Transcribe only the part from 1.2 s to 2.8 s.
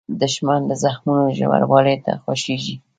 ژوروالۍ ته خوښیږي